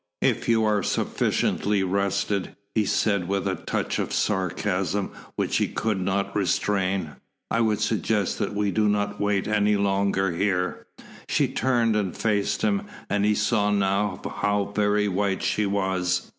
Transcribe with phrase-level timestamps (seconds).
[0.23, 6.01] "If you are sufficiently rested," he said with a touch of sarcasm which he could
[6.01, 7.17] not restrain,
[7.51, 10.87] "I would suggest that we do not wait any longer here."
[11.29, 16.27] She turned and faced him, and he saw now how very white she was.